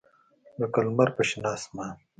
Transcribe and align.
لکه 0.59 0.79
لمر 0.85 1.09
په 1.15 1.23
شنه 1.29 1.49
اسمان 1.57 1.93